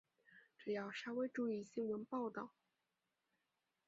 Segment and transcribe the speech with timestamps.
[0.57, 2.53] 只要稍微注意新闻报导